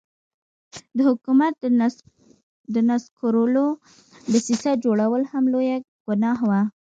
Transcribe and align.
د 0.97 0.97
حکومت 1.09 1.53
د 2.73 2.75
نسکورولو 2.89 3.65
دسیسه 4.33 4.71
جوړول 4.83 5.21
هم 5.31 5.43
لویه 5.53 5.77
ګناه 6.07 6.39
وه. 6.49 6.61